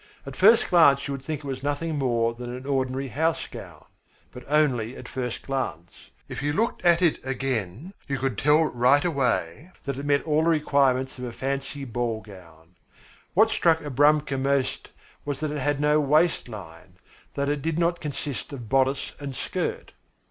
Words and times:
At 0.25 0.35
first 0.35 0.67
glance 0.71 1.07
you 1.07 1.13
would 1.13 1.21
think 1.21 1.41
it 1.41 1.45
was 1.47 1.61
nothing 1.61 1.95
more 1.99 2.33
than 2.33 2.51
an 2.51 2.65
ordinary 2.65 3.09
house 3.09 3.45
gown, 3.45 3.85
but 4.31 4.43
only 4.47 4.95
at 4.97 5.07
first 5.07 5.43
glance. 5.43 6.09
If 6.27 6.41
you 6.41 6.53
looked 6.53 6.83
at 6.83 7.03
it 7.03 7.23
again, 7.23 7.93
you 8.07 8.17
could 8.17 8.35
tell 8.35 8.63
right 8.63 9.05
away 9.05 9.73
that 9.83 9.99
it 9.99 10.05
met 10.07 10.23
all 10.23 10.43
the 10.43 10.49
requirements 10.49 11.19
of 11.19 11.25
a 11.25 11.31
fancy 11.31 11.85
ball 11.85 12.21
gown. 12.21 12.69
What 13.35 13.51
struck 13.51 13.79
Abramka 13.81 14.41
most 14.41 14.89
was 15.23 15.39
that 15.39 15.51
it 15.51 15.59
had 15.59 15.79
no 15.79 15.99
waist 15.99 16.49
line, 16.49 16.97
that 17.35 17.47
it 17.47 17.61
did 17.61 17.77
not 17.77 18.01
consist 18.01 18.51
of 18.51 18.67
bodice 18.69 19.11
and 19.19 19.35
skirt. 19.35 19.91